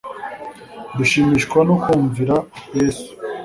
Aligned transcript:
Dushimishwa 0.97 1.59
no 1.67 1.75
kumvira 1.83 2.35
Yesu 2.77 3.09